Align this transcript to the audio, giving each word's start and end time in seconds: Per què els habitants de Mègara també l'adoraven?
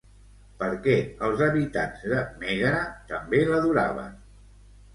Per 0.61 0.69
què 0.87 0.95
els 1.27 1.43
habitants 1.49 2.07
de 2.15 2.23
Mègara 2.45 2.81
també 3.15 3.45
l'adoraven? 3.53 4.21